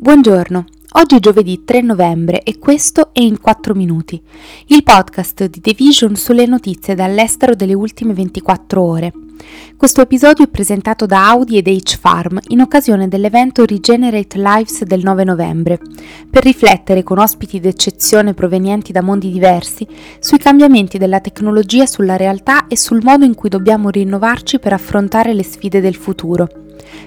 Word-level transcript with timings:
Buongiorno, 0.00 0.64
oggi 0.92 1.16
è 1.16 1.18
giovedì 1.18 1.64
3 1.64 1.80
novembre 1.80 2.44
e 2.44 2.56
questo 2.56 3.12
è 3.12 3.18
In 3.18 3.40
4 3.40 3.74
Minuti, 3.74 4.22
il 4.66 4.84
podcast 4.84 5.46
di 5.46 5.60
The 5.60 5.74
Vision 5.76 6.14
sulle 6.14 6.46
notizie 6.46 6.94
dall'estero 6.94 7.56
delle 7.56 7.74
ultime 7.74 8.14
24 8.14 8.80
ore. 8.80 9.12
Questo 9.76 10.00
episodio 10.00 10.44
è 10.44 10.48
presentato 10.48 11.06
da 11.06 11.28
Audi 11.28 11.58
ed 11.58 11.68
H-Farm 11.68 12.40
in 12.48 12.60
occasione 12.60 13.06
dell'evento 13.06 13.64
Regenerate 13.64 14.38
Lives 14.38 14.82
del 14.82 15.02
9 15.02 15.24
novembre, 15.24 15.78
per 16.28 16.42
riflettere 16.42 17.02
con 17.02 17.18
ospiti 17.18 17.60
d'eccezione 17.60 18.34
provenienti 18.34 18.92
da 18.92 19.02
mondi 19.02 19.30
diversi 19.30 19.86
sui 20.18 20.38
cambiamenti 20.38 20.98
della 20.98 21.20
tecnologia 21.20 21.86
sulla 21.86 22.16
realtà 22.16 22.66
e 22.66 22.76
sul 22.76 23.00
modo 23.02 23.24
in 23.24 23.34
cui 23.34 23.48
dobbiamo 23.48 23.90
rinnovarci 23.90 24.58
per 24.58 24.72
affrontare 24.72 25.32
le 25.32 25.44
sfide 25.44 25.80
del 25.80 25.94
futuro. 25.94 26.48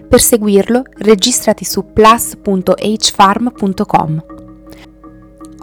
Per 0.07 0.21
seguirlo, 0.21 0.83
registrati 0.99 1.65
su 1.65 1.91
plus.hfarm.com. 1.91 4.40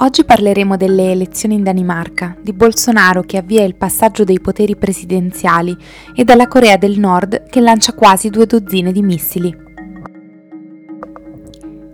Oggi 0.01 0.25
parleremo 0.25 0.77
delle 0.77 1.11
elezioni 1.11 1.57
in 1.57 1.65
Danimarca, 1.65 2.37
di 2.41 2.53
Bolsonaro 2.53 3.23
che 3.23 3.37
avvia 3.37 3.65
il 3.65 3.75
passaggio 3.75 4.23
dei 4.23 4.39
poteri 4.39 4.77
presidenziali 4.77 5.77
e 6.15 6.23
della 6.23 6.47
Corea 6.47 6.77
del 6.77 7.01
Nord 7.01 7.49
che 7.49 7.61
lancia 7.61 7.93
quasi 7.95 8.31
due 8.31 8.47
dozzine 8.47 8.93
di 8.93 9.03
missili. 9.03 9.53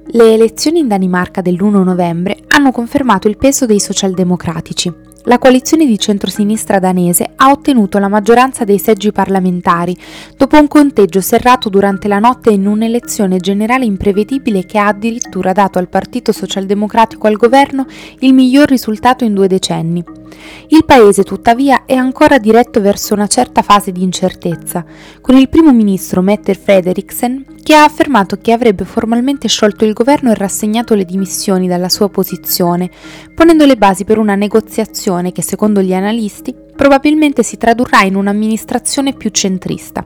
Le 0.06 0.32
elezioni 0.34 0.80
in 0.80 0.88
Danimarca 0.88 1.40
dell'1 1.40 1.82
novembre 1.82 2.36
hanno 2.48 2.72
confermato 2.72 3.26
il 3.26 3.38
peso 3.38 3.64
dei 3.64 3.80
socialdemocratici 3.80 4.92
la 5.24 5.38
coalizione 5.38 5.86
di 5.86 5.98
centrosinistra 5.98 6.78
danese 6.78 7.30
ha 7.36 7.50
ottenuto 7.50 7.98
la 7.98 8.08
maggioranza 8.08 8.64
dei 8.64 8.78
seggi 8.78 9.12
parlamentari, 9.12 9.96
dopo 10.36 10.58
un 10.58 10.68
conteggio 10.68 11.20
serrato 11.20 11.68
durante 11.68 12.08
la 12.08 12.18
notte 12.18 12.50
in 12.50 12.66
un'elezione 12.66 13.38
generale 13.38 13.84
imprevedibile 13.84 14.64
che 14.66 14.78
ha 14.78 14.88
addirittura 14.88 15.52
dato 15.52 15.78
al 15.78 15.88
Partito 15.88 16.32
Socialdemocratico 16.32 17.26
al 17.26 17.36
governo 17.36 17.86
il 18.20 18.34
miglior 18.34 18.68
risultato 18.68 19.24
in 19.24 19.34
due 19.34 19.46
decenni. 19.46 20.23
Il 20.68 20.84
paese 20.84 21.22
tuttavia 21.22 21.84
è 21.84 21.94
ancora 21.94 22.38
diretto 22.38 22.80
verso 22.80 23.14
una 23.14 23.26
certa 23.26 23.62
fase 23.62 23.92
di 23.92 24.02
incertezza, 24.02 24.84
con 25.20 25.36
il 25.36 25.48
primo 25.48 25.72
ministro 25.72 26.20
Mette 26.20 26.54
Frederiksen 26.54 27.44
che 27.62 27.74
ha 27.74 27.84
affermato 27.84 28.36
che 28.36 28.52
avrebbe 28.52 28.84
formalmente 28.84 29.48
sciolto 29.48 29.84
il 29.84 29.92
governo 29.92 30.30
e 30.30 30.34
rassegnato 30.34 30.94
le 30.94 31.04
dimissioni 31.04 31.66
dalla 31.66 31.88
sua 31.88 32.08
posizione, 32.08 32.90
ponendo 33.34 33.64
le 33.64 33.76
basi 33.76 34.04
per 34.04 34.18
una 34.18 34.34
negoziazione 34.34 35.32
che 35.32 35.42
secondo 35.42 35.80
gli 35.80 35.94
analisti 35.94 36.54
probabilmente 36.74 37.42
si 37.42 37.56
tradurrà 37.56 38.02
in 38.02 38.16
un'amministrazione 38.16 39.14
più 39.14 39.30
centrista. 39.30 40.04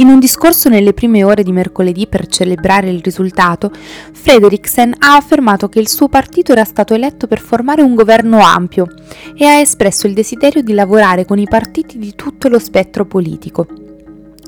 In 0.00 0.08
un 0.08 0.18
discorso 0.18 0.70
nelle 0.70 0.94
prime 0.94 1.24
ore 1.24 1.42
di 1.42 1.52
mercoledì 1.52 2.06
per 2.06 2.26
celebrare 2.26 2.88
il 2.88 3.02
risultato, 3.02 3.70
Frederiksen 4.12 4.94
ha 4.96 5.16
affermato 5.16 5.68
che 5.68 5.78
il 5.78 5.90
suo 5.90 6.08
partito 6.08 6.52
era 6.52 6.64
stato 6.64 6.94
eletto 6.94 7.26
per 7.26 7.38
formare 7.38 7.82
un 7.82 7.94
governo 7.94 8.38
ampio 8.40 8.86
e 9.36 9.44
ha 9.44 9.58
espresso 9.58 10.06
il 10.06 10.14
desiderio 10.14 10.62
di 10.62 10.72
lavorare 10.72 11.26
con 11.26 11.38
i 11.38 11.46
partiti 11.46 11.98
di 11.98 12.14
tutto 12.14 12.48
lo 12.48 12.58
spettro 12.58 13.04
politico. 13.04 13.66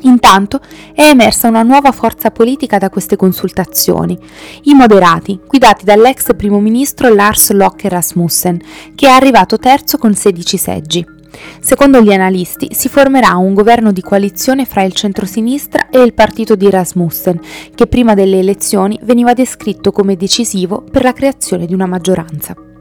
Intanto 0.04 0.58
è 0.94 1.02
emersa 1.02 1.48
una 1.48 1.62
nuova 1.62 1.92
forza 1.92 2.30
politica 2.30 2.78
da 2.78 2.88
queste 2.88 3.16
consultazioni, 3.16 4.18
i 4.62 4.72
moderati, 4.72 5.38
guidati 5.46 5.84
dall'ex 5.84 6.34
primo 6.34 6.60
ministro 6.60 7.12
Lars 7.12 7.50
Locke 7.50 7.90
Rasmussen, 7.90 8.58
che 8.94 9.06
è 9.06 9.10
arrivato 9.10 9.58
terzo 9.58 9.98
con 9.98 10.14
16 10.14 10.56
seggi. 10.56 11.11
Secondo 11.60 12.00
gli 12.00 12.12
analisti 12.12 12.68
si 12.72 12.88
formerà 12.88 13.36
un 13.36 13.54
governo 13.54 13.92
di 13.92 14.00
coalizione 14.00 14.64
fra 14.64 14.82
il 14.82 14.92
centrosinistra 14.92 15.88
e 15.90 16.00
il 16.00 16.14
partito 16.14 16.54
di 16.54 16.68
Rasmussen, 16.70 17.40
che 17.74 17.86
prima 17.86 18.14
delle 18.14 18.38
elezioni 18.38 18.98
veniva 19.02 19.32
descritto 19.32 19.92
come 19.92 20.16
decisivo 20.16 20.82
per 20.82 21.02
la 21.02 21.12
creazione 21.12 21.66
di 21.66 21.74
una 21.74 21.86
maggioranza. 21.86 22.71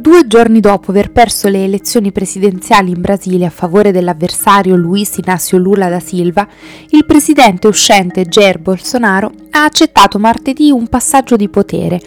Due 0.00 0.28
giorni 0.28 0.60
dopo 0.60 0.92
aver 0.92 1.10
perso 1.10 1.48
le 1.48 1.64
elezioni 1.64 2.12
presidenziali 2.12 2.92
in 2.92 3.00
Brasile 3.00 3.46
a 3.46 3.50
favore 3.50 3.90
dell'avversario 3.90 4.76
Luiz 4.76 5.16
Inácio 5.16 5.56
Lula 5.56 5.88
da 5.88 5.98
Silva, 5.98 6.46
il 6.90 7.04
presidente 7.04 7.66
uscente 7.66 8.24
Jair 8.26 8.60
Bolsonaro 8.60 9.32
ha 9.50 9.64
accettato 9.64 10.20
martedì 10.20 10.70
un 10.70 10.86
passaggio 10.86 11.34
di 11.34 11.48
potere, 11.48 12.00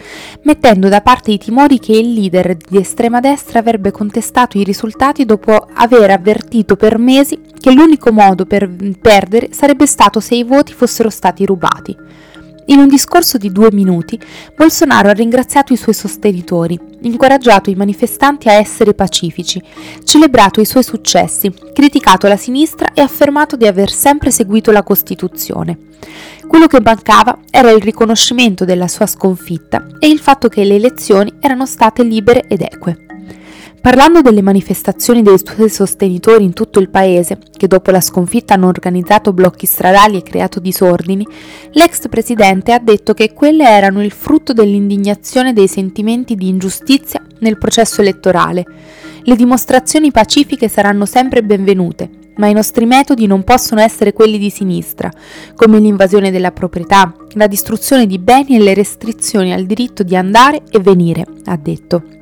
mettendo 0.44 0.88
da 0.88 1.02
parte 1.02 1.32
i 1.32 1.38
timori 1.38 1.78
che 1.78 1.92
il 1.92 2.14
leader 2.14 2.56
di 2.56 2.78
estrema 2.78 3.20
destra 3.20 3.58
avrebbe 3.58 3.90
contestato 3.90 4.56
i 4.56 4.64
risultati 4.64 5.26
dopo 5.26 5.68
aver 5.74 6.12
avvertito 6.12 6.76
per 6.76 6.96
mesi 6.96 7.38
che 7.60 7.72
l'unico 7.72 8.10
modo 8.10 8.46
per 8.46 8.70
perdere 9.02 9.50
sarebbe 9.52 9.84
stato 9.84 10.18
se 10.18 10.34
i 10.34 10.44
voti 10.44 10.72
fossero 10.72 11.10
stati 11.10 11.44
rubati. 11.44 11.94
In 12.72 12.78
un 12.78 12.88
discorso 12.88 13.36
di 13.36 13.52
due 13.52 13.68
minuti, 13.70 14.18
Bolsonaro 14.56 15.10
ha 15.10 15.12
ringraziato 15.12 15.74
i 15.74 15.76
suoi 15.76 15.94
sostenitori, 15.94 16.80
incoraggiato 17.02 17.68
i 17.68 17.74
manifestanti 17.74 18.48
a 18.48 18.54
essere 18.54 18.94
pacifici, 18.94 19.62
celebrato 20.04 20.58
i 20.58 20.64
suoi 20.64 20.82
successi, 20.82 21.52
criticato 21.74 22.26
la 22.28 22.38
sinistra 22.38 22.94
e 22.94 23.02
affermato 23.02 23.56
di 23.56 23.66
aver 23.66 23.90
sempre 23.90 24.30
seguito 24.30 24.70
la 24.70 24.82
Costituzione. 24.82 25.80
Quello 26.48 26.66
che 26.66 26.80
mancava 26.80 27.40
era 27.50 27.70
il 27.70 27.82
riconoscimento 27.82 28.64
della 28.64 28.88
sua 28.88 29.06
sconfitta 29.06 29.86
e 29.98 30.08
il 30.08 30.18
fatto 30.18 30.48
che 30.48 30.64
le 30.64 30.76
elezioni 30.76 31.30
erano 31.40 31.66
state 31.66 32.02
libere 32.02 32.46
ed 32.48 32.62
eque. 32.62 33.11
Parlando 33.82 34.20
delle 34.20 34.42
manifestazioni 34.42 35.22
dei 35.22 35.34
suoi 35.42 35.68
sostenitori 35.68 36.44
in 36.44 36.52
tutto 36.52 36.78
il 36.78 36.88
paese, 36.88 37.38
che 37.50 37.66
dopo 37.66 37.90
la 37.90 38.00
sconfitta 38.00 38.54
hanno 38.54 38.68
organizzato 38.68 39.32
blocchi 39.32 39.66
stradali 39.66 40.18
e 40.18 40.22
creato 40.22 40.60
disordini, 40.60 41.26
l'ex 41.72 42.06
presidente 42.08 42.72
ha 42.72 42.78
detto 42.78 43.12
che 43.12 43.32
quelle 43.32 43.68
erano 43.68 44.00
il 44.00 44.12
frutto 44.12 44.52
dell'indignazione 44.52 45.52
dei 45.52 45.66
sentimenti 45.66 46.36
di 46.36 46.46
ingiustizia 46.46 47.20
nel 47.40 47.58
processo 47.58 48.02
elettorale. 48.02 48.64
Le 49.24 49.34
dimostrazioni 49.34 50.12
pacifiche 50.12 50.68
saranno 50.68 51.04
sempre 51.04 51.42
benvenute, 51.42 52.08
ma 52.36 52.46
i 52.46 52.54
nostri 52.54 52.86
metodi 52.86 53.26
non 53.26 53.42
possono 53.42 53.80
essere 53.80 54.12
quelli 54.12 54.38
di 54.38 54.50
sinistra, 54.50 55.10
come 55.56 55.80
l'invasione 55.80 56.30
della 56.30 56.52
proprietà, 56.52 57.12
la 57.32 57.48
distruzione 57.48 58.06
di 58.06 58.20
beni 58.20 58.54
e 58.54 58.60
le 58.60 58.74
restrizioni 58.74 59.52
al 59.52 59.64
diritto 59.64 60.04
di 60.04 60.14
andare 60.14 60.62
e 60.70 60.78
venire, 60.78 61.26
ha 61.46 61.56
detto. 61.56 62.20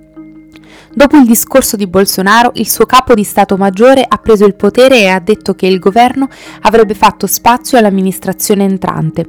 Dopo 0.92 1.16
il 1.16 1.24
discorso 1.24 1.76
di 1.76 1.86
Bolsonaro, 1.86 2.50
il 2.54 2.68
suo 2.68 2.84
capo 2.84 3.14
di 3.14 3.22
Stato 3.22 3.56
Maggiore 3.56 4.04
ha 4.06 4.16
preso 4.16 4.44
il 4.44 4.56
potere 4.56 4.98
e 4.98 5.06
ha 5.06 5.20
detto 5.20 5.54
che 5.54 5.66
il 5.66 5.78
governo 5.78 6.28
avrebbe 6.62 6.94
fatto 6.94 7.28
spazio 7.28 7.78
all'amministrazione 7.78 8.64
entrante. 8.64 9.24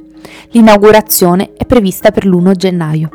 L'inaugurazione 0.50 1.52
è 1.56 1.64
prevista 1.64 2.10
per 2.10 2.26
l'1 2.26 2.56
gennaio. 2.56 3.10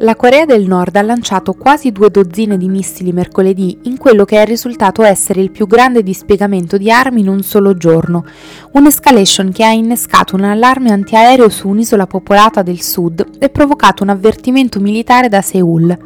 La 0.00 0.14
Corea 0.14 0.44
del 0.44 0.66
Nord 0.66 0.96
ha 0.96 1.02
lanciato 1.02 1.52
quasi 1.54 1.90
due 1.90 2.10
dozzine 2.10 2.56
di 2.56 2.68
missili 2.68 3.12
mercoledì 3.12 3.78
in 3.84 3.98
quello 3.98 4.24
che 4.24 4.42
è 4.42 4.44
risultato 4.44 5.02
essere 5.02 5.40
il 5.40 5.50
più 5.50 5.66
grande 5.66 6.02
dispiegamento 6.02 6.76
di 6.78 6.90
armi 6.90 7.20
in 7.20 7.28
un 7.28 7.42
solo 7.42 7.76
giorno, 7.76 8.24
un'escalation 8.72 9.52
che 9.52 9.64
ha 9.64 9.72
innescato 9.72 10.36
un 10.36 10.44
allarme 10.44 10.90
antiaereo 10.90 11.48
su 11.48 11.68
un'isola 11.68 12.06
popolata 12.06 12.62
del 12.62 12.82
sud 12.82 13.26
e 13.38 13.48
provocato 13.50 14.02
un 14.02 14.10
avvertimento 14.10 14.80
militare 14.80 15.28
da 15.28 15.40
Seoul. 15.40 15.98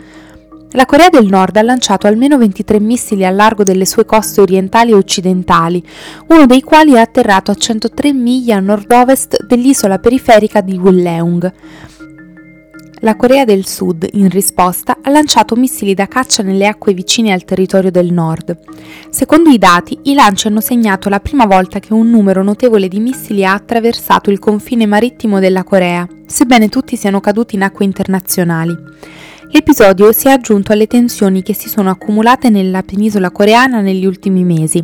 La 0.73 0.87
Corea 0.87 1.09
del 1.09 1.27
Nord 1.27 1.57
ha 1.57 1.63
lanciato 1.63 2.07
almeno 2.07 2.39
23 2.39 2.79
missili 2.79 3.25
a 3.27 3.31
largo 3.31 3.65
delle 3.65 3.85
sue 3.85 4.05
coste 4.05 4.41
orientali 4.41 4.93
e 4.93 4.95
occidentali, 4.95 5.85
uno 6.29 6.47
dei 6.47 6.63
quali 6.63 6.93
è 6.93 7.01
atterrato 7.01 7.51
a 7.51 7.57
103 7.57 8.13
miglia 8.13 8.57
a 8.57 8.61
nord-ovest 8.61 9.47
dell'isola 9.47 9.99
periferica 9.99 10.61
di 10.61 10.79
Willeung. 10.79 11.53
La 13.01 13.17
Corea 13.17 13.45
del 13.45 13.67
Sud, 13.67 14.07
in 14.13 14.29
risposta, 14.29 14.99
ha 15.03 15.11
lanciato 15.11 15.57
missili 15.57 15.93
da 15.93 16.07
caccia 16.07 16.45
nelle 16.45 16.69
acque 16.69 16.95
vicine 16.95 17.33
al 17.33 17.45
territorio 17.45 17.91
del 17.91 18.13
nord. 18.13 18.57
Secondo 19.11 19.51
i 19.51 19.59
dati, 19.59 19.99
i 20.05 20.15
lanci 20.15 20.47
hanno 20.47 20.61
segnato 20.61 21.09
la 21.09 21.19
prima 21.19 21.47
volta 21.47 21.81
che 21.81 21.95
un 21.95 22.11
numero 22.11 22.45
notevole 22.45 22.87
di 22.87 23.01
missili 23.01 23.45
ha 23.45 23.55
attraversato 23.55 24.31
il 24.31 24.39
confine 24.39 24.87
marittimo 24.87 25.41
della 25.41 25.65
Corea, 25.65 26.07
sebbene 26.27 26.69
tutti 26.69 26.95
siano 26.95 27.19
caduti 27.19 27.57
in 27.57 27.63
acque 27.63 27.84
internazionali. 27.84 28.77
L'episodio 29.53 30.13
si 30.13 30.29
è 30.29 30.31
aggiunto 30.31 30.73
alle 30.73 30.87
tensioni 30.87 31.43
che 31.43 31.55
si 31.55 31.69
sono 31.69 31.91
accumulate 31.91 32.51
nella 32.51 32.85
penisola 32.85 33.33
coreana 33.33 33.81
negli 33.81 34.07
ultimi 34.07 34.45
mesi. 34.45 34.83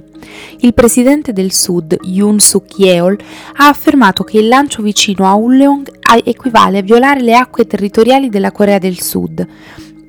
Il 0.61 0.75
presidente 0.75 1.33
del 1.33 1.53
Sud, 1.53 1.97
Yoon 2.03 2.41
Suk 2.41 2.77
Yeol, 2.79 3.17
ha 3.59 3.69
affermato 3.69 4.25
che 4.25 4.39
il 4.39 4.49
lancio 4.49 4.83
vicino 4.83 5.25
a 5.29 5.35
Ulleong 5.35 5.89
equivale 6.25 6.79
a 6.79 6.83
violare 6.83 7.23
le 7.23 7.37
acque 7.37 7.69
territoriali 7.69 8.29
della 8.29 8.51
Corea 8.51 8.79
del 8.79 8.99
Sud. 9.01 9.47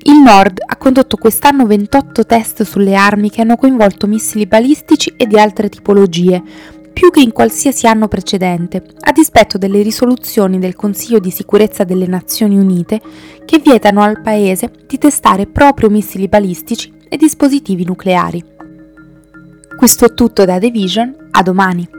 Il 0.02 0.16
Nord 0.16 0.60
ha 0.66 0.76
condotto 0.76 1.16
quest'anno 1.16 1.64
28 1.64 2.26
test 2.26 2.62
sulle 2.64 2.94
armi 2.94 3.30
che 3.30 3.42
hanno 3.42 3.56
coinvolto 3.56 4.06
missili 4.08 4.46
balistici 4.46 5.12
e 5.16 5.26
di 5.26 5.38
altre 5.38 5.68
tipologie, 5.68 6.42
più 6.98 7.12
che 7.12 7.20
in 7.20 7.30
qualsiasi 7.30 7.86
anno 7.86 8.08
precedente, 8.08 8.82
a 9.02 9.12
dispetto 9.12 9.56
delle 9.56 9.82
risoluzioni 9.82 10.58
del 10.58 10.74
Consiglio 10.74 11.20
di 11.20 11.30
sicurezza 11.30 11.84
delle 11.84 12.08
Nazioni 12.08 12.58
Unite 12.58 13.00
che 13.44 13.60
vietano 13.60 14.02
al 14.02 14.20
Paese 14.20 14.68
di 14.84 14.98
testare 14.98 15.46
proprio 15.46 15.90
missili 15.90 16.26
balistici 16.26 16.92
e 17.08 17.16
dispositivi 17.16 17.84
nucleari. 17.84 18.42
Questo 19.76 20.06
è 20.06 20.12
tutto 20.12 20.44
da 20.44 20.58
The 20.58 20.70
Vision, 20.70 21.28
a 21.30 21.42
domani! 21.44 21.97